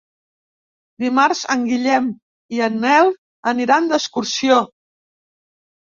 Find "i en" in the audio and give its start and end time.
2.59-2.81